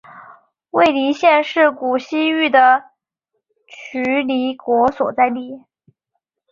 [0.71, 2.85] 尉犁县是古西域的
[3.67, 5.67] 渠犁国所在地。